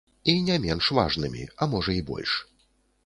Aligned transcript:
І 0.31 0.33
не 0.45 0.55
менш 0.63 0.89
важнымі, 1.01 1.43
а 1.61 1.69
можа 1.75 1.91
і 1.99 2.01
больш. 2.11 2.33